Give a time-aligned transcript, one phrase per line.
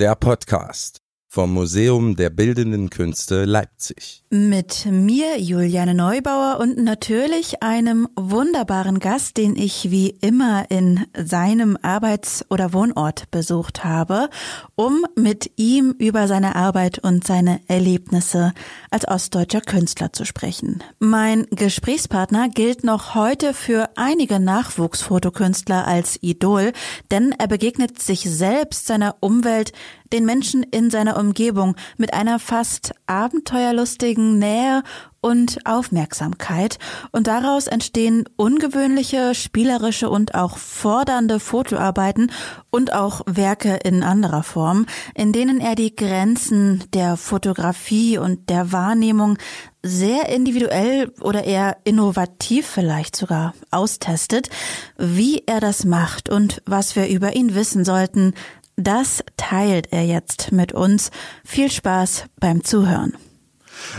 [0.00, 1.03] der Podcast
[1.34, 4.22] vom Museum der Bildenden Künste Leipzig.
[4.30, 11.76] Mit mir, Juliane Neubauer, und natürlich einem wunderbaren Gast, den ich wie immer in seinem
[11.82, 14.30] Arbeits- oder Wohnort besucht habe,
[14.76, 18.52] um mit ihm über seine Arbeit und seine Erlebnisse
[18.92, 20.84] als ostdeutscher Künstler zu sprechen.
[21.00, 26.72] Mein Gesprächspartner gilt noch heute für einige Nachwuchsfotokünstler als Idol,
[27.10, 29.72] denn er begegnet sich selbst, seiner Umwelt,
[30.14, 34.82] den Menschen in seiner Umgebung mit einer fast abenteuerlustigen Nähe
[35.24, 36.78] und Aufmerksamkeit
[37.10, 42.30] und daraus entstehen ungewöhnliche, spielerische und auch fordernde Fotoarbeiten
[42.70, 48.70] und auch Werke in anderer Form, in denen er die Grenzen der Fotografie und der
[48.70, 49.38] Wahrnehmung
[49.82, 54.50] sehr individuell oder eher innovativ vielleicht sogar austestet.
[54.98, 58.34] Wie er das macht und was wir über ihn wissen sollten,
[58.76, 61.10] das teilt er jetzt mit uns.
[61.44, 63.14] Viel Spaß beim Zuhören.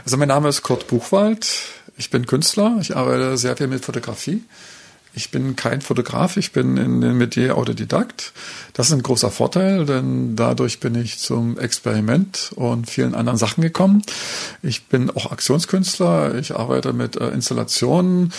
[0.04, 1.48] Also mein Name ist Kurt Buchwald.
[1.98, 2.78] Ich bin Künstler.
[2.82, 4.44] Ich arbeite sehr viel mit Fotografie.
[5.18, 8.34] Ich bin kein Fotograf, ich bin in dem Metier Autodidakt.
[8.74, 13.62] Das ist ein großer Vorteil, denn dadurch bin ich zum Experiment und vielen anderen Sachen
[13.62, 14.02] gekommen.
[14.62, 18.34] Ich bin auch Aktionskünstler, ich arbeite mit äh, Installationen,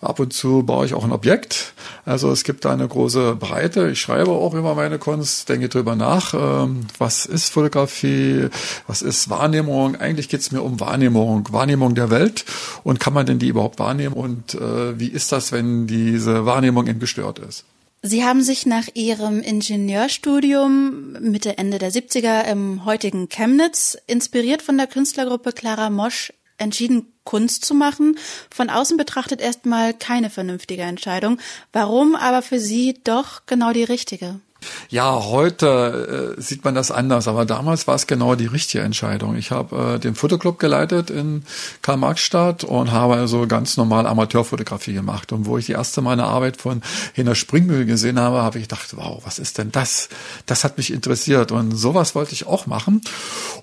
[0.00, 1.74] ab und zu baue ich auch ein Objekt.
[2.04, 3.90] Also es gibt da eine große Breite.
[3.90, 8.48] Ich schreibe auch über meine Kunst, denke drüber nach, ähm, was ist Fotografie,
[8.86, 9.96] was ist Wahrnehmung.
[9.96, 12.44] Eigentlich geht es mir um Wahrnehmung, Wahrnehmung der Welt
[12.84, 16.86] und kann man denn die überhaupt wahrnehmen und äh, wie ist das, wenn diese Wahrnehmung
[16.86, 17.64] eben gestört ist.
[18.04, 24.76] Sie haben sich nach Ihrem Ingenieurstudium Mitte, Ende der 70er im heutigen Chemnitz, inspiriert von
[24.76, 26.32] der Künstlergruppe Clara Mosch,
[26.62, 28.16] entschieden, Kunst zu machen.
[28.50, 31.38] Von außen betrachtet erstmal keine vernünftige Entscheidung.
[31.72, 34.40] Warum aber für Sie doch genau die richtige?
[34.88, 39.36] Ja, heute äh, sieht man das anders, aber damals war es genau die richtige Entscheidung.
[39.36, 41.44] Ich habe äh, den Fotoclub geleitet in
[41.82, 45.32] Karl-Marx-Stadt und habe also ganz normal Amateurfotografie gemacht.
[45.32, 46.82] Und wo ich die erste Mal eine Arbeit von
[47.14, 50.08] Hena Springmühl gesehen habe, habe ich gedacht, wow, was ist denn das?
[50.46, 53.00] Das hat mich interessiert und sowas wollte ich auch machen.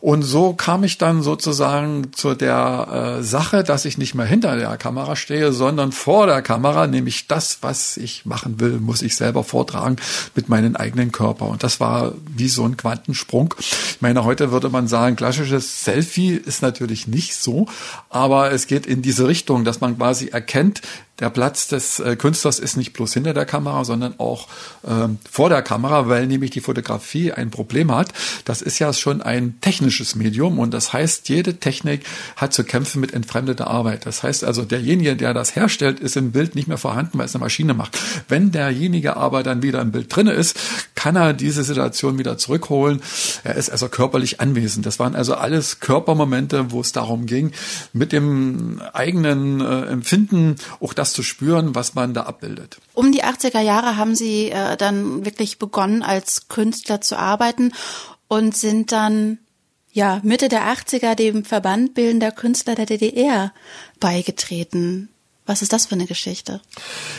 [0.01, 4.55] Und so kam ich dann sozusagen zu der äh, Sache, dass ich nicht mehr hinter
[4.55, 9.15] der Kamera stehe, sondern vor der Kamera, nämlich das, was ich machen will, muss ich
[9.15, 9.97] selber vortragen
[10.35, 11.45] mit meinen eigenen eigenen Körper.
[11.45, 13.53] Und das war wie so ein Quantensprung.
[13.59, 17.67] Ich meine, heute würde man sagen, klassisches Selfie ist natürlich nicht so,
[18.09, 20.81] aber es geht in diese Richtung, dass man quasi erkennt,
[21.19, 24.47] der Platz des äh, Künstlers ist nicht bloß hinter der Kamera, sondern auch
[24.87, 28.13] ähm, vor der Kamera, weil nämlich die Fotografie ein Problem hat.
[28.45, 33.01] Das ist ja schon ein technisches Medium und das heißt, jede Technik hat zu kämpfen
[33.01, 34.05] mit entfremdeter Arbeit.
[34.05, 37.35] Das heißt also, derjenige, der das herstellt, ist im Bild nicht mehr vorhanden, weil es
[37.35, 37.97] eine Maschine macht.
[38.27, 40.57] Wenn derjenige aber dann wieder im Bild drinne ist,
[40.95, 43.01] kann er diese Situation wieder zurückholen.
[43.43, 44.85] Er ist also körperlich anwesend.
[44.85, 47.51] Das waren also alles Körpermomente, wo es darum ging,
[47.93, 52.77] mit dem eigenen äh, Empfinden auch das zu spüren, was man da abbildet.
[52.93, 57.73] Um die 80er Jahre haben Sie äh, dann wirklich begonnen, als Künstler zu arbeiten
[58.27, 59.39] und sind dann
[59.91, 63.53] ja Mitte der 80er dem Verband bildender Künstler der DDR
[63.99, 65.09] beigetreten.
[65.49, 66.61] Was ist das für eine Geschichte?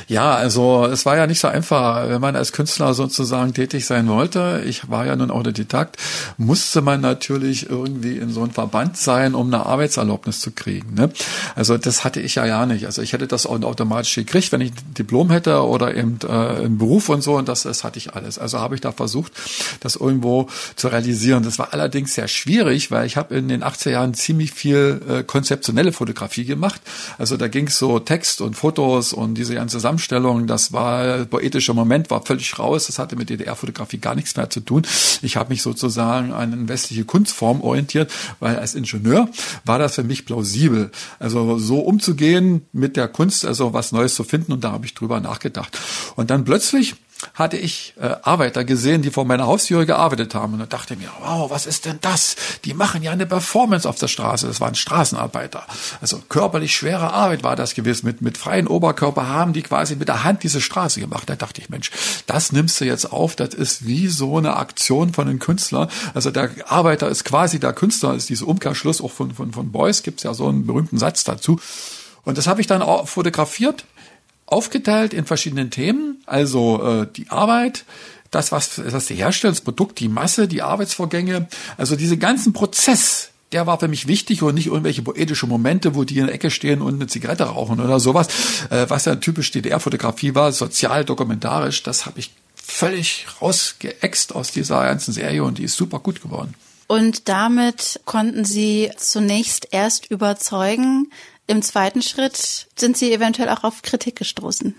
[0.06, 4.06] Ja, also es war ja nicht so einfach, wenn man als Künstler sozusagen tätig sein
[4.06, 4.62] wollte.
[4.64, 5.96] Ich war ja nun Autodidakt,
[6.36, 10.94] musste man natürlich irgendwie in so einem Verband sein, um eine Arbeitserlaubnis zu kriegen.
[10.94, 11.10] Ne?
[11.56, 12.86] Also das hatte ich ja ja nicht.
[12.86, 16.78] Also ich hätte das automatisch gekriegt, wenn ich ein Diplom hätte oder eben äh, im
[16.78, 17.36] Beruf und so.
[17.36, 18.38] Und das, das hatte ich alles.
[18.38, 19.32] Also habe ich da versucht,
[19.80, 21.42] das irgendwo zu realisieren.
[21.42, 25.22] Das war allerdings sehr schwierig, weil ich habe in den 80er Jahren ziemlich viel äh,
[25.24, 26.80] konzeptionelle Fotografie gemacht.
[27.18, 31.24] Also da ging es so Text Text und Fotos und diese ganze Zusammenstellung, das war
[31.24, 32.86] poetischer Moment, war völlig raus.
[32.86, 34.82] Das hatte mit DDR-Fotografie gar nichts mehr zu tun.
[35.22, 39.30] Ich habe mich sozusagen an westliche Kunstform orientiert, weil als Ingenieur
[39.64, 40.90] war das für mich plausibel.
[41.18, 44.92] Also so umzugehen mit der Kunst, also was Neues zu finden und da habe ich
[44.92, 45.78] drüber nachgedacht.
[46.14, 46.96] Und dann plötzlich
[47.34, 50.54] hatte ich äh, Arbeiter gesehen, die vor meiner Haustür gearbeitet haben.
[50.54, 52.36] Und da dachte ich mir, wow, was ist denn das?
[52.64, 54.46] Die machen ja eine Performance auf der Straße.
[54.46, 55.66] Das waren Straßenarbeiter.
[56.00, 58.06] Also körperlich schwere Arbeit war das gewesen.
[58.06, 61.28] Mit, mit freien Oberkörper haben die quasi mit der Hand diese Straße gemacht.
[61.28, 61.90] Da dachte ich, Mensch,
[62.26, 63.36] das nimmst du jetzt auf.
[63.36, 65.88] Das ist wie so eine Aktion von einem Künstler.
[66.14, 70.02] Also der Arbeiter ist quasi der Künstler, ist dieser Umkehrschluss auch von, von, von Beuys,
[70.02, 71.60] gibt's ja so einen berühmten Satz dazu.
[72.24, 73.84] Und das habe ich dann auch fotografiert
[74.50, 77.84] aufgeteilt in verschiedenen Themen, also äh, die Arbeit,
[78.30, 83.30] das, was, was sie herstellt, das Produkt, die Masse, die Arbeitsvorgänge, also diese ganzen Prozess,
[83.52, 86.50] der war für mich wichtig und nicht irgendwelche poetische Momente, wo die in der Ecke
[86.50, 88.28] stehen und eine Zigarette rauchen oder sowas,
[88.70, 94.84] äh, was ja typisch DDR-Fotografie war, sozial dokumentarisch, das habe ich völlig rausgeext aus dieser
[94.84, 96.54] ganzen Serie und die ist super gut geworden.
[96.86, 101.12] Und damit konnten Sie zunächst erst überzeugen.
[101.50, 104.76] Im zweiten Schritt sind Sie eventuell auch auf Kritik gestoßen.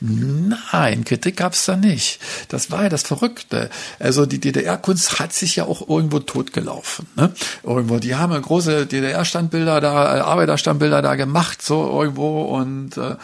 [0.00, 2.20] Nein, Kritik gab's da nicht.
[2.48, 3.70] Das war ja das Verrückte.
[3.98, 7.06] Also die DDR-Kunst hat sich ja auch irgendwo totgelaufen.
[7.16, 7.32] Ne?
[7.62, 12.42] Irgendwo, die haben große DDR-Standbilder da, äh, Arbeiterstandbilder da gemacht, so irgendwo.
[12.42, 13.16] Und äh,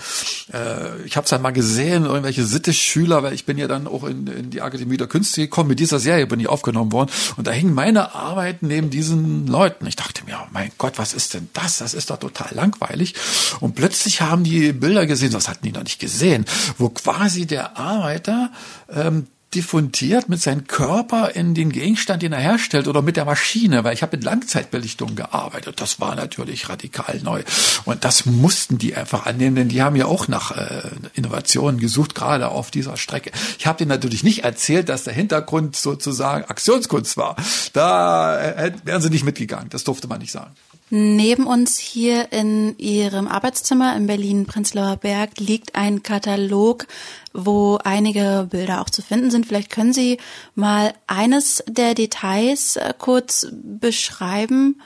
[0.52, 4.04] äh ich habe es dann mal gesehen, irgendwelche Sitte-Schüler, weil ich bin ja dann auch
[4.04, 5.68] in, in die Akademie der Künste gekommen.
[5.68, 7.10] Mit dieser Serie bin ich aufgenommen worden.
[7.36, 9.86] Und da hingen meine Arbeiten neben diesen Leuten.
[9.86, 11.78] Ich dachte mir, oh mein Gott, was ist denn das?
[11.78, 13.14] Das ist doch total langweilig.
[13.60, 16.44] Und plötzlich haben die Bilder gesehen, das hatten die noch nicht gesehen
[16.78, 18.50] wo quasi der Arbeiter
[18.92, 23.84] ähm, diffundiert mit seinem Körper in den Gegenstand, den er herstellt oder mit der Maschine,
[23.84, 25.80] weil ich habe mit Langzeitbelichtung gearbeitet.
[25.80, 27.42] Das war natürlich radikal neu.
[27.84, 32.14] Und das mussten die einfach annehmen, denn die haben ja auch nach äh, Innovationen gesucht,
[32.14, 33.30] gerade auf dieser Strecke.
[33.58, 37.36] Ich habe denen natürlich nicht erzählt, dass der Hintergrund sozusagen Aktionskunst war.
[37.72, 39.70] Da äh, wären sie nicht mitgegangen.
[39.70, 40.50] Das durfte man nicht sagen.
[40.88, 46.86] Neben uns hier in Ihrem Arbeitszimmer in Berlin-Prenzlauer Berg liegt ein Katalog,
[47.32, 49.46] wo einige Bilder auch zu finden sind.
[49.46, 50.18] Vielleicht können Sie
[50.54, 54.80] mal eines der Details äh, kurz beschreiben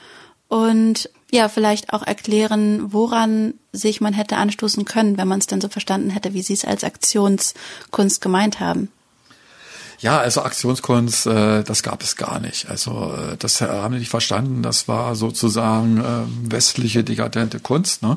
[0.49, 5.61] und ja, vielleicht auch erklären, woran sich man hätte anstoßen können, wenn man es denn
[5.61, 8.91] so verstanden hätte, wie Sie es als Aktionskunst gemeint haben.
[10.01, 12.71] Ja, also Aktionskunst, äh, das gab es gar nicht.
[12.71, 14.63] Also äh, das haben die nicht verstanden.
[14.63, 18.03] Das war sozusagen äh, westliche dekadente Kunst.
[18.03, 18.17] Ne?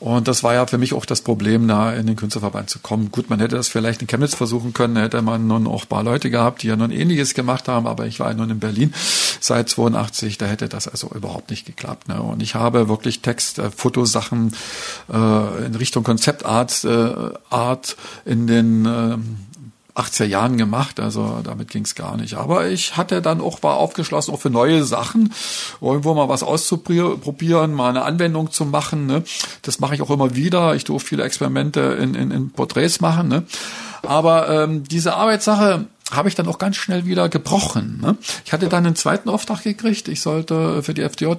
[0.00, 3.10] Und das war ja für mich auch das Problem, da in den Künstlerverband zu kommen.
[3.10, 6.30] Gut, man hätte das vielleicht in Chemnitz versuchen können, hätte man nun auch paar Leute
[6.30, 8.94] gehabt, die ja nun ähnliches gemacht haben, aber ich war ja nun in Berlin
[9.40, 12.08] seit 82, da hätte das also überhaupt nicht geklappt.
[12.08, 12.20] Ne?
[12.22, 14.54] Und ich habe wirklich Text, äh, Fotosachen
[15.12, 17.14] äh, in Richtung Konzeptart äh,
[17.50, 19.18] Art in den äh,
[19.94, 22.34] 80er Jahren gemacht, also damit ging es gar nicht.
[22.34, 25.32] Aber ich hatte dann auch, war aufgeschlossen auch für neue Sachen,
[25.80, 29.06] irgendwo mal was auszuprobieren, mal eine Anwendung zu machen.
[29.06, 29.22] Ne?
[29.62, 30.74] Das mache ich auch immer wieder.
[30.74, 33.28] Ich durfte viele Experimente in, in, in Porträts machen.
[33.28, 33.44] Ne?
[34.02, 38.00] Aber ähm, diese Arbeitssache habe ich dann auch ganz schnell wieder gebrochen.
[38.02, 38.16] Ne?
[38.44, 40.08] Ich hatte dann einen zweiten Auftrag gekriegt.
[40.08, 41.34] Ich sollte für die FDJ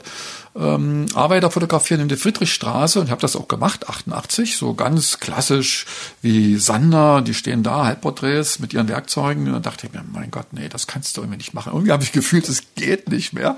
[0.58, 5.86] ähm, Arbeiter fotografieren in der Friedrichstraße und habe das auch gemacht, 88, so ganz klassisch
[6.22, 10.32] wie Sander, die stehen da, Halbporträts mit ihren Werkzeugen und dann dachte ich mir, mein
[10.32, 11.74] Gott, nee, das kannst du irgendwie nicht machen.
[11.74, 13.58] Irgendwie habe ich gefühlt, es geht nicht mehr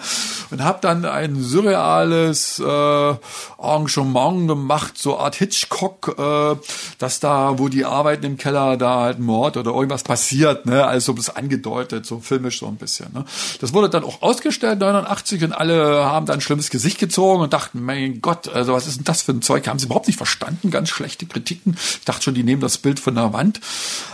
[0.49, 6.55] und habe dann ein surreales äh, Arrangement gemacht, so Art Hitchcock, äh,
[6.97, 11.13] dass da, wo die arbeiten im Keller, da halt Mord oder irgendwas passiert, ne, also
[11.13, 13.13] das angedeutet, so filmisch so ein bisschen.
[13.13, 13.23] Ne.
[13.61, 17.53] Das wurde dann auch ausgestellt 89 und alle haben dann schlimmes Gesicht sich gezogen und
[17.53, 19.67] dachten, mein Gott, also was ist denn das für ein Zeug?
[19.67, 21.75] Haben sie überhaupt nicht verstanden, ganz schlechte Kritiken.
[21.77, 23.59] Ich dachte schon, die nehmen das Bild von der Wand.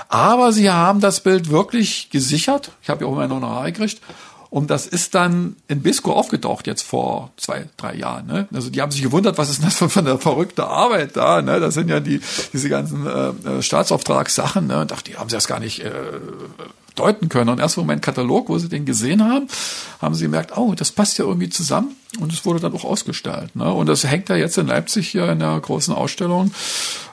[0.10, 2.72] Aber sie haben das Bild wirklich gesichert.
[2.82, 4.02] Ich habe ja auch immer noch eine gekriegt.
[4.50, 8.28] Und das ist dann in Bisco aufgetaucht jetzt vor zwei, drei Jahren.
[8.28, 8.48] Ne?
[8.54, 11.42] Also die haben sich gewundert, was ist denn das für eine verrückte Arbeit da?
[11.42, 11.60] Ne?
[11.60, 12.22] Das sind ja die
[12.54, 14.68] diese ganzen äh, äh Staatsauftragssachen.
[14.68, 14.82] Ne?
[14.82, 15.92] Und dachte, die haben sie das gar nicht äh,
[16.96, 17.50] deuten können.
[17.50, 19.48] Und erst im Moment Katalog, wo sie den gesehen haben,
[20.02, 21.96] haben sie gemerkt, oh, das passt ja irgendwie zusammen.
[22.20, 23.56] Und es wurde dann auch ausgestellt.
[23.56, 23.72] Ne?
[23.74, 26.54] Und das hängt ja jetzt in Leipzig hier in der großen Ausstellung.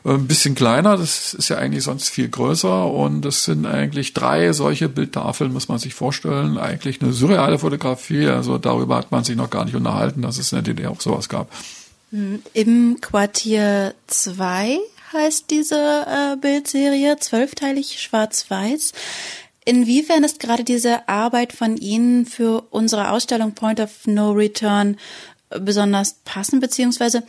[0.05, 2.87] Äh, ein bisschen kleiner, das ist ja eigentlich sonst viel größer.
[2.87, 6.59] Und es sind eigentlich drei solche Bildtafeln, muss man sich vorstellen.
[6.59, 8.27] Eigentlich eine surreale Fotografie.
[8.27, 11.01] Also darüber hat man sich noch gar nicht unterhalten, dass es in der DDR auch
[11.01, 11.51] sowas gab.
[12.11, 14.79] Hm, Im Quartier 2
[15.13, 18.93] heißt diese äh, Bildserie, zwölfteilig schwarz-weiß.
[19.71, 24.97] Inwiefern ist gerade diese Arbeit von Ihnen für unsere Ausstellung Point of No Return
[25.49, 27.23] besonders passend, beziehungsweise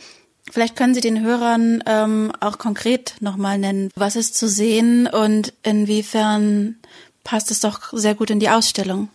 [0.50, 5.52] vielleicht können Sie den Hörern ähm, auch konkret nochmal nennen, was ist zu sehen und
[5.62, 6.80] inwiefern
[7.24, 9.08] passt es doch sehr gut in die Ausstellung.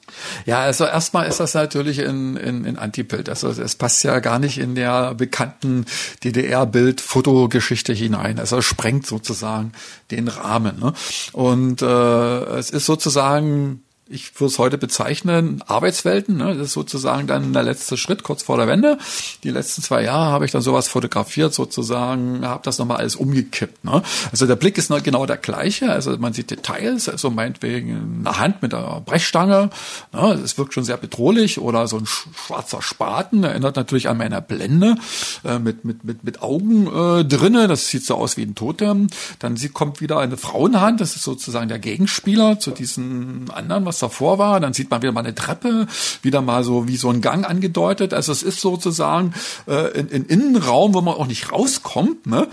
[0.46, 3.30] Ja, also erstmal ist das natürlich in, in, in Antibild.
[3.30, 5.86] Also es passt ja gar nicht in der bekannten
[6.24, 8.40] DDR-Bild-Fotogeschichte hinein.
[8.40, 9.74] Also es sprengt sozusagen
[10.12, 10.80] den Rahmen.
[10.80, 10.94] Ne?
[11.34, 16.38] Und äh, es ist sozusagen ich würde es heute bezeichnen, Arbeitswelten.
[16.38, 16.56] Ne?
[16.56, 18.98] Das ist sozusagen dann der letzte Schritt kurz vor der Wende.
[19.44, 23.84] Die letzten zwei Jahre habe ich dann sowas fotografiert, sozusagen, habe das nochmal alles umgekippt.
[23.84, 24.02] Ne?
[24.32, 25.92] Also der Blick ist noch genau der gleiche.
[25.92, 29.70] Also man sieht Details, also meinetwegen eine Hand mit einer Brechstange.
[30.14, 30.40] Ne?
[30.42, 31.60] Das wirkt schon sehr bedrohlich.
[31.60, 34.96] Oder so ein schwarzer Spaten, erinnert natürlich an meiner Blende
[35.44, 37.68] äh, mit, mit, mit, mit Augen äh, drinne.
[37.68, 39.08] Das sieht so aus wie ein Totem.
[39.40, 43.97] Dann sie kommt wieder eine Frauenhand, das ist sozusagen der Gegenspieler zu diesen anderen, was
[43.98, 44.60] was davor war.
[44.60, 45.88] Dann sieht man wieder mal eine Treppe,
[46.22, 48.14] wieder mal so wie so ein Gang angedeutet.
[48.14, 49.34] Also es ist sozusagen
[49.66, 52.28] äh, ein, Innenraum, wo man auch nicht rauskommt.
[52.28, 52.48] Ne?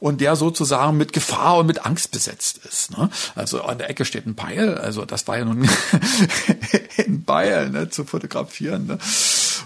[0.00, 2.96] und der sozusagen mit Gefahr und mit Angst besetzt ist.
[2.96, 3.10] Ne?
[3.34, 5.68] Also an der Ecke steht ein Peil, also das war ja nun
[6.98, 8.98] ein Beil ne, zu fotografieren ne?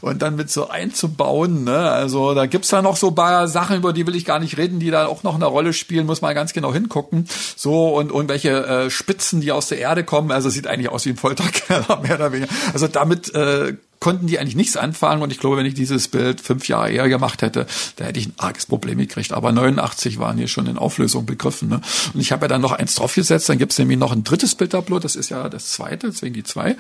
[0.01, 1.65] Und dann mit so einzubauen.
[1.65, 1.77] Ne?
[1.77, 4.81] Also da gibt's da noch so paar Sachen, über die will ich gar nicht reden,
[4.81, 7.29] die da auch noch eine Rolle spielen, muss man ganz genau hingucken.
[7.57, 11.11] So und irgendwelche äh, Spitzen, die aus der Erde kommen, also sieht eigentlich aus wie
[11.11, 12.53] ein Folterkeller, mehr oder weniger.
[12.73, 16.41] Also damit äh, konnten die eigentlich nichts anfangen und ich glaube, wenn ich dieses Bild
[16.41, 17.67] fünf Jahre eher gemacht hätte,
[17.97, 19.33] da hätte ich ein arges Problem gekriegt.
[19.33, 21.69] Aber 89 waren hier schon in Auflösung begriffen.
[21.69, 21.81] Ne?
[22.13, 24.57] Und ich habe ja dann noch eins draufgesetzt, dann gibt es nämlich noch ein drittes
[24.57, 26.75] Bildtableau, das ist ja das zweite, deswegen die zwei.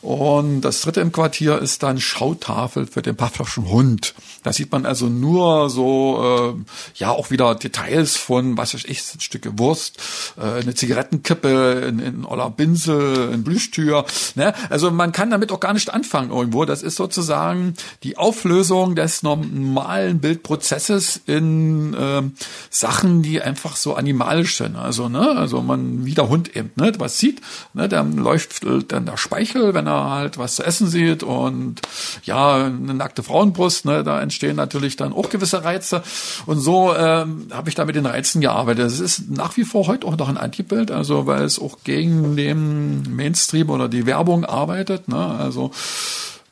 [0.00, 4.14] Und das dritte im Quartier ist dann Schautafel für den Pavlovschen Hund.
[4.42, 9.02] Da sieht man also nur so, äh, ja, auch wieder Details von, was weiß ich,
[9.14, 9.98] ein Stücke Wurst,
[10.38, 14.06] äh, eine Zigarettenkippe, in, in Oller Binsel, ein Blüchtür.
[14.36, 14.54] Ne?
[14.70, 16.64] Also man kann damit auch gar nicht anfangen irgendwo.
[16.64, 22.22] Das ist sozusagen die Auflösung des normalen Bildprozesses in äh,
[22.70, 24.76] Sachen, die einfach so animalisch sind.
[24.76, 27.40] Also, ne, also man wie der Hund eben, ne, was sieht,
[27.74, 31.80] ne, dann läuft dann der Speichel, wenn er halt was zu essen sieht und
[32.24, 36.02] ja, eine nackte Frauenbrust, ne, da entstehen natürlich dann auch gewisse Reize.
[36.46, 38.86] Und so ähm, habe ich da mit den Reizen gearbeitet.
[38.86, 42.36] Es ist nach wie vor heute auch noch ein Antibild, also weil es auch gegen
[42.36, 45.08] den Mainstream oder die Werbung arbeitet.
[45.08, 45.16] Ne?
[45.16, 45.72] Also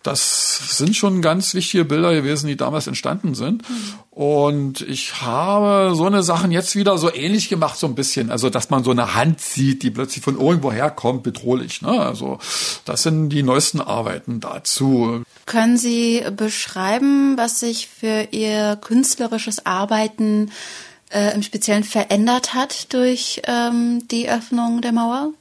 [0.04, 3.62] das sind schon ganz wichtige Bilder gewesen, die damals entstanden sind.
[4.10, 8.30] Und ich habe so eine Sachen jetzt wieder so ähnlich gemacht, so ein bisschen.
[8.30, 11.80] Also, dass man so eine Hand sieht, die plötzlich von irgendwo herkommt, bedrohlich.
[11.80, 11.88] Ne?
[11.88, 12.38] Also,
[12.84, 15.22] das sind die neuesten Arbeiten dazu.
[15.46, 20.52] Können Sie beschreiben, was sich für Ihr künstlerisches Arbeiten
[21.10, 25.32] äh, im Speziellen verändert hat durch ähm, die Öffnung der Mauer?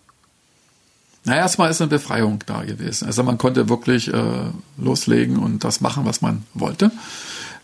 [1.26, 3.06] Na, erstmal ist eine Befreiung da gewesen.
[3.06, 6.92] Also man konnte wirklich äh, loslegen und das machen, was man wollte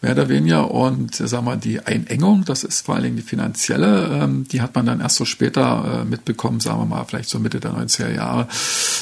[0.02, 0.72] mehr oder weniger.
[0.72, 4.76] Und sag mal, die Einengung, das ist vor allen Dingen die finanzielle, ähm, die hat
[4.76, 8.14] man dann erst so später äh, mitbekommen, sagen wir mal, vielleicht so Mitte der 90er
[8.14, 8.48] Jahre.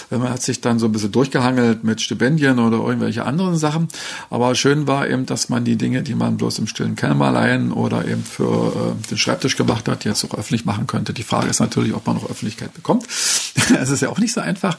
[0.09, 3.87] Wenn man hat sich dann so ein bisschen durchgehangelt mit Stipendien oder irgendwelche anderen Sachen.
[4.29, 8.05] Aber schön war eben, dass man die Dinge, die man bloß im stillen Kämmerlein oder
[8.07, 11.13] eben für äh, den Schreibtisch gemacht hat, jetzt auch öffentlich machen könnte.
[11.13, 13.05] Die Frage ist natürlich, ob man noch Öffentlichkeit bekommt.
[13.79, 14.77] Es ist ja auch nicht so einfach.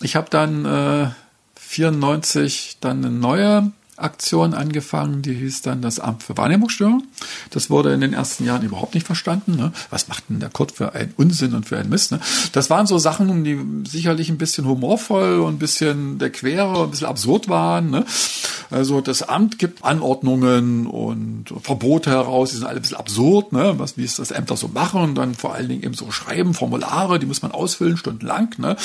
[0.00, 1.10] Ich habe dann äh,
[1.56, 7.04] 94 dann eine neue Aktion angefangen, die hieß dann das Amt für Wahrnehmungsstörung.
[7.50, 9.56] Das wurde in den ersten Jahren überhaupt nicht verstanden.
[9.56, 9.72] Ne?
[9.90, 12.12] Was macht denn der Kurt für einen Unsinn und für einen Mist?
[12.12, 12.20] Ne?
[12.52, 13.58] Das waren so Sachen, die
[13.88, 17.90] sicherlich ein bisschen humorvoll und ein bisschen der Quere, ein bisschen absurd waren.
[17.90, 18.04] Ne?
[18.72, 23.74] Also das Amt gibt Anordnungen und Verbote heraus, die sind alle ein bisschen absurd, ne?
[23.76, 26.54] was, wie es das Ämter so machen und dann vor allen Dingen eben so schreiben,
[26.54, 28.54] Formulare, die muss man ausfüllen, stundenlang.
[28.58, 28.76] Ne?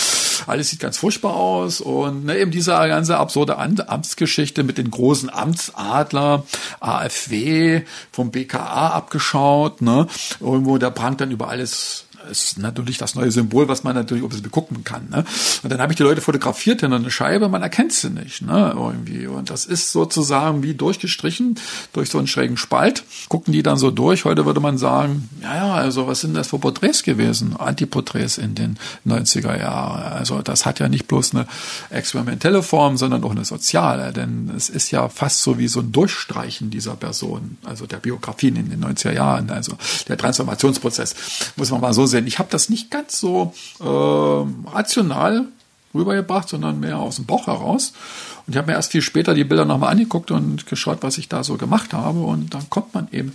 [0.46, 5.30] Alles sieht ganz furchtbar aus und ne, eben diese ganze absurde Amtsgeschichte mit den großen
[5.30, 6.44] Amtsadler,
[6.80, 10.08] AfW, vom BKA abgeschaut, ne?
[10.40, 14.30] Irgendwo, der prangt dann über alles ist natürlich das neue Symbol, was man natürlich ein
[14.30, 15.10] bisschen begucken kann.
[15.10, 15.26] Ne?
[15.64, 18.74] Und dann habe ich die Leute fotografiert hinter einer Scheibe, man erkennt sie nicht, ne?
[18.76, 19.28] Irgendwie.
[19.28, 21.60] Und das ist sozusagen wie durchgestrichen
[21.94, 23.04] durch so einen schrägen Spalt.
[23.30, 24.26] Gucken die dann so durch.
[24.26, 27.56] Heute würde man sagen, ja, ja, also was sind das für Porträts gewesen?
[27.58, 30.14] Antiporträts in den 90er Jahren.
[30.14, 31.48] Also das hat ja nicht bloß eine
[31.90, 34.14] experimentelle Form, sondern auch eine soziale.
[34.14, 38.56] Denn es ist ja fast so wie so ein Durchstreichen dieser Person, also der Biografien
[38.56, 41.16] in den 90er Jahren, also der Transformationsprozess,
[41.56, 42.28] muss man mal so sehen Fernsehen.
[42.28, 45.46] Ich habe das nicht ganz so äh, rational
[45.94, 47.94] rübergebracht, sondern mehr aus dem Bauch heraus.
[48.46, 51.30] Und ich habe mir erst viel später die Bilder nochmal angeguckt und geschaut, was ich
[51.30, 52.20] da so gemacht habe.
[52.20, 53.34] Und dann kommt man eben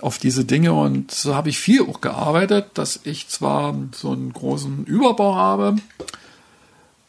[0.00, 0.72] auf diese Dinge.
[0.72, 5.76] Und so habe ich viel auch gearbeitet, dass ich zwar so einen großen Überbau habe,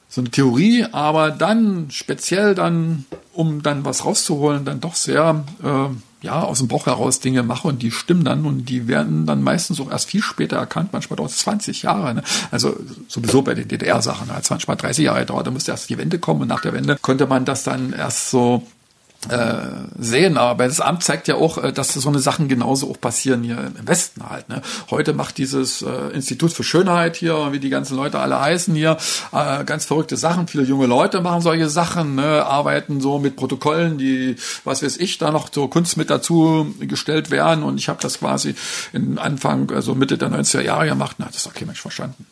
[0.08, 5.90] so eine Theorie, aber dann speziell dann, um dann was rauszuholen, dann doch sehr äh,
[6.22, 9.42] ja, aus dem Bauch heraus Dinge mache und die stimmen dann und die werden dann
[9.42, 12.16] meistens auch erst viel später erkannt, manchmal dauert es 20 Jahre.
[12.16, 12.24] Ne?
[12.52, 14.42] Also sowieso bei den DDR-Sachen, ne?
[14.42, 16.98] 20 mal 30 Jahre dauert, da musste erst die Wende kommen und nach der Wende
[17.02, 18.64] konnte man das dann erst so
[19.28, 19.58] äh,
[19.98, 20.38] sehen.
[20.38, 23.58] Aber das Amt zeigt ja auch, äh, dass so eine Sachen genauso auch passieren hier
[23.78, 24.48] im Westen halt.
[24.48, 24.62] Ne?
[24.90, 28.98] Heute macht dieses äh, Institut für Schönheit hier, wie die ganzen Leute alle heißen hier,
[29.34, 30.48] äh, ganz verrückte Sachen.
[30.48, 32.46] Viele junge Leute machen solche Sachen, ne?
[32.46, 37.30] arbeiten so mit Protokollen, die, was weiß ich, da noch so Kunst mit dazu gestellt
[37.30, 37.64] werden.
[37.66, 38.56] Und ich habe das quasi
[38.94, 41.18] in Anfang, also Mitte der 90er Jahre gemacht.
[41.20, 42.26] Na, das ist okay, Mensch, verstanden.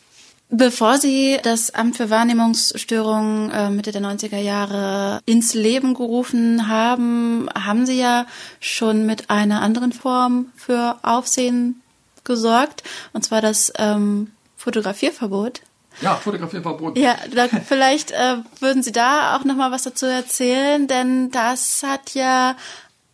[0.50, 7.48] Bevor Sie das Amt für Wahrnehmungsstörungen äh, Mitte der 90er Jahre ins Leben gerufen haben,
[7.54, 8.26] haben Sie ja
[8.58, 11.82] schon mit einer anderen Form für Aufsehen
[12.24, 15.60] gesorgt, und zwar das ähm, Fotografierverbot.
[16.00, 16.98] Ja, fotografieren verboten.
[16.98, 21.82] Ja, da, vielleicht äh, würden Sie da auch noch mal was dazu erzählen, denn das
[21.82, 22.56] hat ja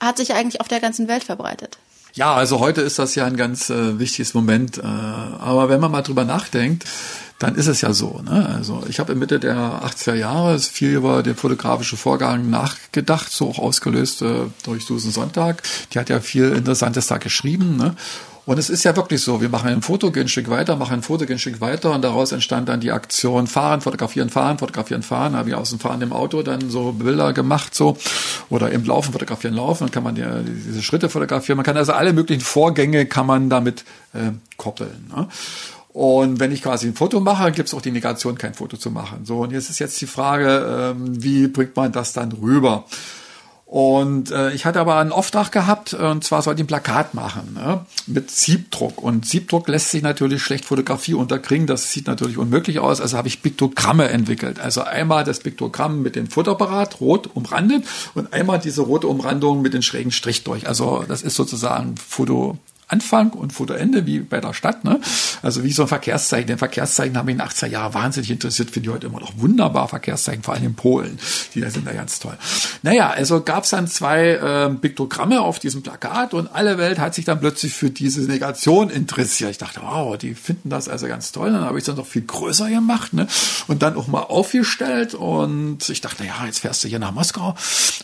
[0.01, 1.79] hat sich eigentlich auf der ganzen Welt verbreitet.
[2.13, 4.79] Ja, also heute ist das ja ein ganz äh, wichtiges Moment.
[4.79, 6.85] Äh, aber wenn man mal drüber nachdenkt,
[7.45, 8.23] dann ist es ja so.
[8.25, 8.49] Ne?
[8.55, 13.51] Also ich habe in Mitte der 80er Jahre viel über den fotografischen Vorgang nachgedacht, so
[13.51, 15.63] auch ausgelöst äh, durch Susan Sonntag.
[15.93, 17.77] Die hat ja viel Interessantes da geschrieben.
[17.77, 17.97] Ne?
[18.47, 20.95] Und es ist ja wirklich so, wir machen ein Foto, gehen ein Stück weiter, machen
[20.95, 24.57] ein Foto, gehen ein Stück weiter und daraus entstand dann die Aktion Fahren, Fotografieren, Fahren,
[24.57, 25.33] Fotografieren, Fahren.
[25.33, 27.99] Da habe ich aus dem Fahren im Auto dann so Bilder gemacht so
[28.49, 29.85] oder im Laufen, Fotografieren, Laufen.
[29.85, 31.57] Dann kann man ja diese Schritte fotografieren.
[31.59, 33.85] Man kann also alle möglichen Vorgänge kann man damit
[34.15, 35.11] äh, koppeln.
[35.15, 35.29] Ne?
[35.95, 38.91] Und wenn ich quasi ein Foto mache, gibt es auch die Negation, kein Foto zu
[38.91, 39.25] machen.
[39.25, 42.85] So, und jetzt ist jetzt die Frage, ähm, wie bringt man das dann rüber?
[43.65, 47.55] Und äh, ich hatte aber einen Auftrag gehabt, und zwar sollte ich ein Plakat machen
[47.55, 49.01] ne, mit Siebdruck.
[49.01, 51.69] Und Siebdruck lässt sich natürlich schlecht Fotografie unterkriegen.
[51.69, 53.01] Das sieht natürlich unmöglich aus.
[53.01, 54.59] Also habe ich Piktogramme entwickelt.
[54.59, 57.85] Also einmal das Piktogramm mit dem Fotoapparat, rot umrandet,
[58.15, 60.67] und einmal diese rote Umrandung mit den schrägen Strich durch.
[60.67, 65.01] Also das ist sozusagen Foto Anfang und Fotoende, wie bei der Stadt, ne?
[65.43, 66.47] Also wie so ein Verkehrszeichen.
[66.47, 69.33] Den Verkehrszeichen haben mich in den 80er Jahren wahnsinnig interessiert, finde ich heute immer noch
[69.39, 71.19] wunderbar Verkehrszeichen, vor allem in Polen.
[71.55, 72.37] Die da sind da ganz toll.
[72.83, 77.15] Naja, also gab es dann zwei äh, Piktogramme auf diesem Plakat und alle Welt hat
[77.15, 79.51] sich dann plötzlich für diese Negation interessiert.
[79.51, 81.53] Ich dachte, wow, die finden das also ganz toll.
[81.53, 83.27] Dann habe ich es dann noch viel größer gemacht, ne?
[83.67, 87.55] Und dann auch mal aufgestellt und ich dachte, ja, jetzt fährst du hier nach Moskau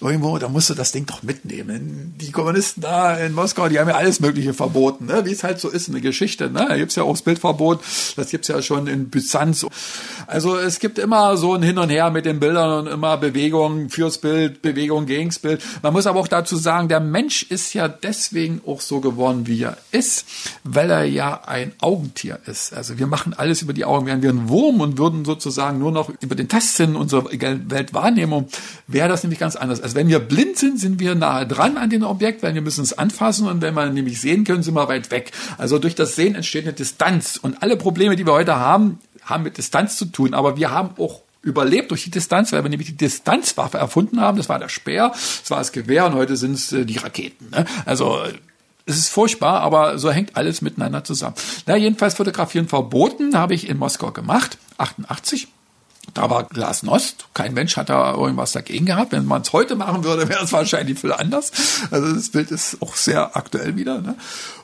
[0.00, 2.14] irgendwo, da musst du das Ding doch mitnehmen.
[2.18, 5.24] Die Kommunisten da in Moskau, die haben ja alles mögliche verboten verboten, ne?
[5.24, 6.50] wie es halt so ist in der Geschichte.
[6.50, 6.66] Ne?
[6.68, 7.80] Da gibt's ja auch das Bildverbot,
[8.16, 9.66] das gibt's ja schon in Byzanz.
[10.26, 13.90] Also es gibt immer so ein Hin und Her mit den Bildern und immer Bewegung
[13.90, 15.60] fürs Bild, Bewegung gegens Bild.
[15.82, 19.62] Man muss aber auch dazu sagen, der Mensch ist ja deswegen auch so geworden, wie
[19.62, 20.26] er ist,
[20.64, 22.72] weil er ja ein Augentier ist.
[22.72, 24.06] Also wir machen alles über die Augen.
[24.06, 28.48] Wären wir ein Wurm und würden sozusagen nur noch über den Tastsinn unsere Weltwahrnehmung,
[28.86, 29.80] wäre das nämlich ganz anders.
[29.80, 32.82] Also wenn wir blind sind, sind wir nahe dran an dem Objekt, weil wir müssen
[32.82, 35.32] es anfassen und wenn wir nämlich sehen können, sind wir weit weg.
[35.58, 39.42] Also durch das Sehen entsteht eine Distanz und alle Probleme, die wir heute haben, haben
[39.44, 40.34] mit Distanz zu tun.
[40.34, 44.36] Aber wir haben auch überlebt durch die Distanz, weil wir nämlich die Distanzwaffe erfunden haben.
[44.36, 47.50] Das war der Speer, das war das Gewehr und heute sind es äh, die Raketen.
[47.50, 47.64] Ne?
[47.86, 48.22] Also
[48.86, 51.36] es ist furchtbar, aber so hängt alles miteinander zusammen.
[51.66, 55.48] Na, jedenfalls fotografieren verboten, habe ich in Moskau gemacht, 88.
[56.14, 57.26] Da war Glasnost.
[57.34, 59.12] Kein Mensch hat da irgendwas dagegen gehabt.
[59.12, 61.52] Wenn man es heute machen würde, wäre es wahrscheinlich viel anders.
[61.90, 64.00] Also das Bild ist auch sehr aktuell wieder.
[64.00, 64.16] Ne?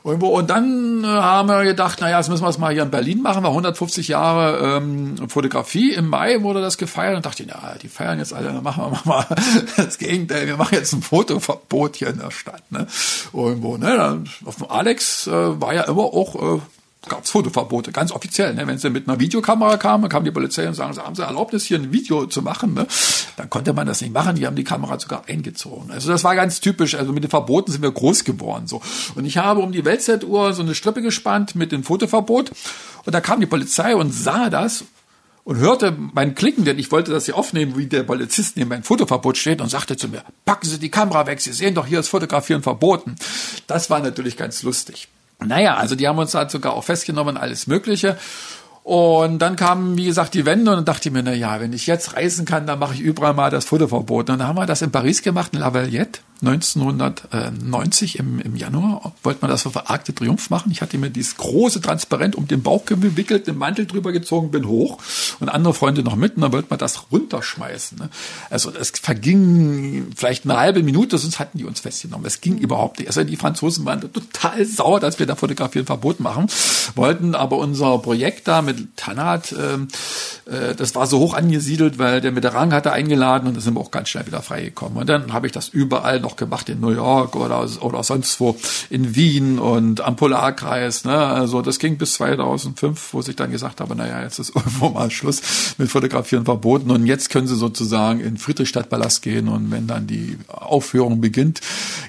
[0.03, 0.27] Irgendwo.
[0.27, 3.21] Und dann äh, haben wir gedacht, naja, jetzt müssen wir es mal hier in Berlin
[3.21, 3.43] machen.
[3.43, 5.93] War 150 Jahre ähm, Fotografie.
[5.93, 7.15] Im Mai wurde das gefeiert.
[7.15, 8.47] Und dachte ja, die feiern jetzt alle.
[8.47, 9.25] Dann machen wir mal
[9.77, 10.47] das Gegenteil.
[10.47, 12.71] Wir machen jetzt ein Fotoverbot hier in der Stadt.
[12.71, 12.87] Ne?
[13.33, 13.77] Irgendwo.
[13.77, 13.95] Ne?
[13.95, 16.57] Dann, auf dem Alex äh, war ja immer auch...
[16.57, 16.61] Äh,
[17.07, 18.53] gab es Fotoverbote, ganz offiziell.
[18.53, 18.67] Ne?
[18.67, 21.65] Wenn sie mit einer Videokamera kamen, kam die Polizei und sagen, sie haben sie Erlaubnis,
[21.65, 22.73] hier ein Video zu machen.
[22.73, 22.87] Ne?
[23.35, 25.91] Dann konnte man das nicht machen, die haben die Kamera sogar eingezogen.
[25.91, 26.95] Also das war ganz typisch.
[26.95, 28.67] Also mit den Verboten sind wir groß geworden.
[28.67, 28.81] so.
[29.15, 32.51] Und ich habe um die Weltzeituhr so eine Strippe gespannt mit dem Fotoverbot.
[33.05, 34.85] Und da kam die Polizei und sah das
[35.47, 38.83] und hörte mein Klicken, denn ich wollte das hier aufnehmen, wie der Polizist neben mein
[38.83, 42.01] Fotoverbot steht und sagte zu mir, packen Sie die Kamera weg, Sie sehen doch, hier
[42.01, 43.15] ist Fotografieren verboten.
[43.65, 45.07] Das war natürlich ganz lustig.
[45.45, 48.17] Naja, also die haben uns halt sogar auch festgenommen, alles Mögliche.
[48.83, 51.87] Und dann kam, wie gesagt, die Wende und dachte ich mir, na ja, wenn ich
[51.87, 54.29] jetzt reisen kann, dann mache ich überall mal das Fotoverbot.
[54.29, 56.21] Und dann haben wir das in Paris gemacht, in La Valette.
[56.41, 60.71] 1990 im, im Januar wollte man das für verargte Triumph machen.
[60.71, 64.67] Ich hatte mir dieses große Transparent um den Bauch gewickelt, den Mantel drüber gezogen, bin
[64.67, 64.99] hoch
[65.39, 67.97] und andere Freunde noch mit und dann wollte man das runterschmeißen.
[67.97, 68.09] Ne?
[68.49, 72.25] Also es verging vielleicht eine halbe Minute, sonst hatten die uns festgenommen.
[72.25, 73.07] Es ging überhaupt nicht.
[73.07, 76.47] Also die Franzosen waren total sauer, dass wir da Fotografieren Verbot machen
[76.95, 82.21] wollten, aber unser Projekt da mit Tanat, äh, äh, das war so hoch angesiedelt, weil
[82.21, 84.97] der mit der Rang hatte eingeladen und da sind wir auch ganz schnell wieder freigekommen.
[84.97, 88.57] Und dann habe ich das überall noch gemacht in New York oder, oder sonst wo,
[88.89, 91.05] in Wien und am Polarkreis.
[91.05, 91.15] Ne?
[91.15, 95.09] Also das ging bis 2005, wo ich dann gesagt habe, naja, jetzt ist irgendwo mal
[95.11, 95.41] Schluss
[95.77, 100.37] mit Fotografieren verboten und jetzt können sie sozusagen in Friedrichstadtpalast gehen und wenn dann die
[100.47, 101.61] Aufführung beginnt,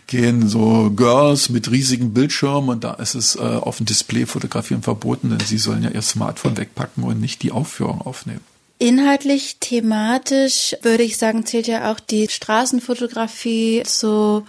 [0.07, 4.83] gehen so Girls mit riesigen Bildschirmen und da ist es äh, auf dem Display Fotografieren
[4.83, 8.41] verboten, denn sie sollen ja ihr Smartphone wegpacken und nicht die Aufführung aufnehmen.
[8.79, 14.47] Inhaltlich, thematisch würde ich sagen, zählt ja auch die Straßenfotografie zu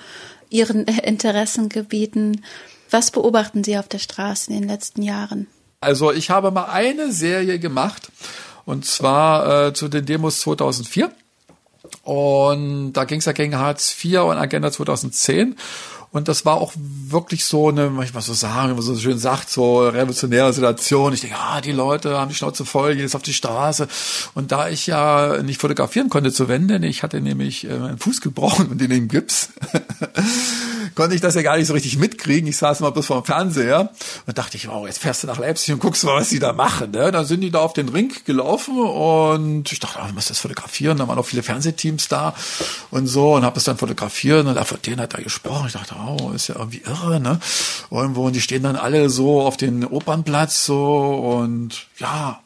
[0.50, 2.44] Ihren Interessengebieten.
[2.92, 5.48] Was beobachten Sie auf der Straße in den letzten Jahren?
[5.82, 8.12] Also ich habe mal eine Serie gemacht
[8.66, 11.12] und zwar äh, zu den Demos 2004.
[12.04, 15.56] Und da ging es ja gegen Hartz IV und Agenda 2010.
[16.12, 19.88] Und das war auch wirklich so eine, manchmal so sagen, man so schön sagt, so
[19.88, 21.14] revolutionäre Situation.
[21.14, 23.88] Ich denke, ah, die Leute haben die Schnauze voll, gehen jetzt auf die Straße.
[24.34, 28.22] Und da ich ja nicht fotografieren konnte zu Wende, ich hatte nämlich äh, meinen Fuß
[28.22, 29.50] gebrochen und in den Gips,
[31.00, 32.50] konnte ich das ja gar nicht so richtig mitkriegen.
[32.50, 33.90] Ich saß mal bloß vor dem Fernseher
[34.28, 36.52] und dachte ich, wow, jetzt fährst du nach Leipzig und guckst mal, was die da
[36.52, 36.92] machen.
[36.92, 37.10] Ne?
[37.10, 40.40] Dann sind die da auf den Ring gelaufen und ich dachte, oh, ich muss das
[40.40, 40.98] fotografieren.
[40.98, 42.36] Da waren auch viele Fernsehteams da
[42.92, 45.68] und so und habe das dann fotografiert und von denen hat er gesprochen.
[45.68, 47.40] Ich dachte, oh, ist ja irgendwie irre, ne?
[47.90, 52.42] Irgendwo und die stehen dann alle so auf den Opernplatz so und ja,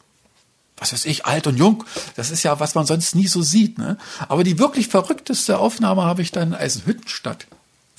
[0.76, 1.82] was weiß ich, alt und jung.
[2.14, 3.78] Das ist ja, was man sonst nie so sieht.
[3.78, 3.98] Ne?
[4.28, 7.48] Aber die wirklich verrückteste Aufnahme habe ich dann als Hüttenstadt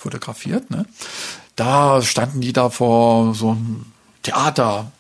[0.06, 0.70] fotografiert.
[0.70, 0.86] Ne?
[1.56, 3.86] Da standen die da vor so einem
[4.22, 4.92] Theater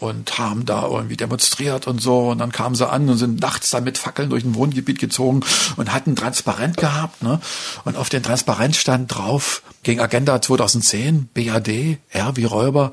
[0.00, 3.70] und haben da irgendwie demonstriert und so und dann kamen sie an und sind nachts
[3.70, 5.42] da mit Fackeln durch ein Wohngebiet gezogen
[5.76, 7.40] und hatten Transparent gehabt, ne?
[7.84, 12.92] Und auf den Transparent stand drauf gegen Agenda 2010 BAD, R wie Räuber,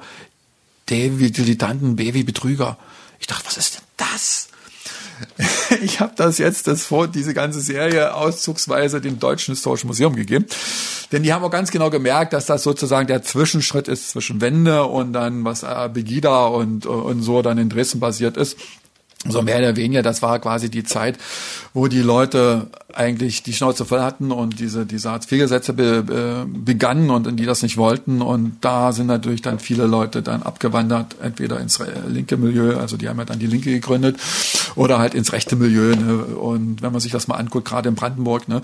[0.90, 2.78] D wie Dilettanten, B wie Betrüger.
[3.20, 4.50] Ich dachte, was ist denn das?
[5.82, 10.46] ich habe das jetzt, das vor diese ganze Serie auszugsweise dem Deutschen Historischen Museum gegeben.
[11.12, 14.84] Denn die haben auch ganz genau gemerkt, dass das sozusagen der Zwischenschritt ist zwischen Wende
[14.84, 18.58] und dann, was äh, Begida und, und so dann in Dresden basiert ist
[19.30, 21.18] so mehr oder weniger, das war quasi die Zeit,
[21.74, 27.10] wo die Leute eigentlich die Schnauze voll hatten und diese, diese Hartz-IV-Gesetze be, äh, begannen
[27.10, 28.22] und die das nicht wollten.
[28.22, 33.08] Und da sind natürlich dann viele Leute dann abgewandert, entweder ins linke Milieu, also die
[33.08, 34.18] haben ja dann die Linke gegründet,
[34.76, 35.96] oder halt ins rechte Milieu.
[35.96, 36.16] Ne?
[36.18, 38.62] Und wenn man sich das mal anguckt, gerade in Brandenburg, ne,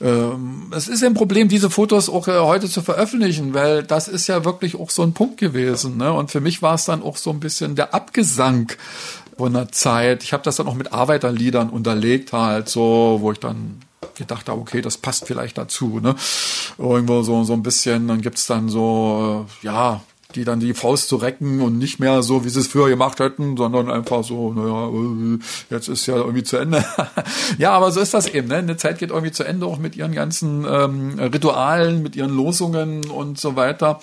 [0.00, 4.26] ähm, es ist ein Problem, diese Fotos auch äh, heute zu veröffentlichen, weil das ist
[4.26, 5.96] ja wirklich auch so ein Punkt gewesen.
[5.98, 6.12] Ne?
[6.12, 8.72] Und für mich war es dann auch so ein bisschen der Abgesang
[9.40, 10.22] von der Zeit.
[10.22, 13.80] Ich habe das dann auch mit Arbeiterliedern unterlegt halt so, wo ich dann
[14.16, 15.98] gedacht habe, okay, das passt vielleicht dazu.
[15.98, 16.14] Ne?
[16.76, 20.02] Irgendwo so, so ein bisschen, dann gibt's dann so, äh, ja,
[20.34, 23.18] die dann die Faust zu recken und nicht mehr so, wie sie es früher gemacht
[23.18, 25.38] hätten, sondern einfach so, naja, äh,
[25.70, 26.84] jetzt ist ja irgendwie zu Ende.
[27.58, 28.48] ja, aber so ist das eben.
[28.48, 28.56] Ne?
[28.56, 33.10] Eine Zeit geht irgendwie zu Ende, auch mit ihren ganzen ähm, Ritualen, mit ihren Losungen
[33.10, 34.00] und so weiter.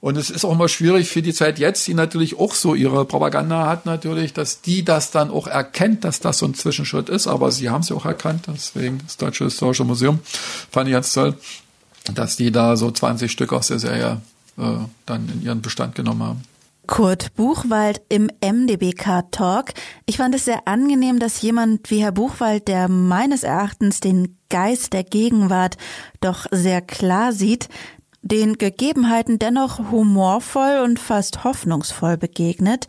[0.00, 3.04] Und es ist auch immer schwierig für die Zeit jetzt, die natürlich auch so ihre
[3.04, 7.26] Propaganda hat natürlich, dass die das dann auch erkennt, dass das so ein Zwischenschritt ist.
[7.26, 10.20] Aber sie haben es ja auch erkannt, deswegen das Deutsche Historische Museum
[10.70, 11.34] fand ich ganz toll,
[12.14, 14.20] dass die da so 20 Stück aus der Serie
[14.56, 14.62] äh,
[15.06, 16.42] dann in ihren Bestand genommen haben.
[16.88, 19.74] Kurt Buchwald im MDBK Talk.
[20.06, 24.94] Ich fand es sehr angenehm, dass jemand wie Herr Buchwald, der meines Erachtens den Geist
[24.94, 25.76] der Gegenwart
[26.22, 27.68] doch sehr klar sieht,
[28.22, 32.86] den Gegebenheiten dennoch humorvoll und fast hoffnungsvoll begegnet.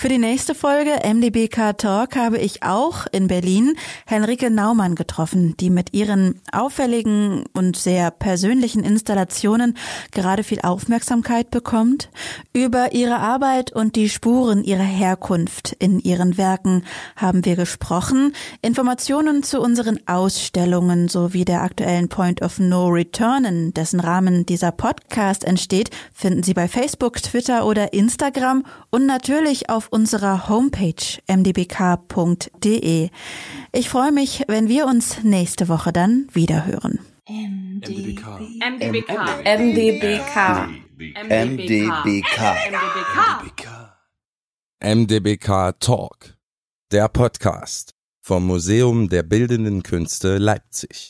[0.00, 3.74] Für die nächste Folge MDBK Talk habe ich auch in Berlin
[4.06, 9.76] Henrike Naumann getroffen, die mit ihren auffälligen und sehr persönlichen Installationen
[10.10, 12.08] gerade viel Aufmerksamkeit bekommt.
[12.54, 18.32] Über ihre Arbeit und die Spuren ihrer Herkunft in ihren Werken haben wir gesprochen.
[18.62, 24.72] Informationen zu unseren Ausstellungen sowie der aktuellen Point of No Return, in dessen Rahmen dieser
[24.72, 33.10] Podcast entsteht, finden Sie bei Facebook, Twitter oder Instagram und natürlich auf unserer Homepage mdbk.de.
[33.72, 37.00] Ich freue mich, wenn wir uns nächste Woche dann wiederhören.
[37.28, 38.40] MDBK.
[38.60, 39.10] MDBK.
[39.44, 40.68] MDBK.
[41.28, 42.40] MDBK.
[42.70, 43.68] MDBK.
[44.82, 46.36] MDBK Talk,
[46.90, 51.08] der Podcast vom Museum der Bildenden Künste Leipzig.